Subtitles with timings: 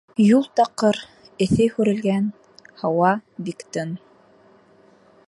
[0.27, 0.97] Юл таҡыр,
[1.47, 2.25] эҫе һүрелгән,
[2.81, 3.15] һауа
[3.49, 3.95] бик тын.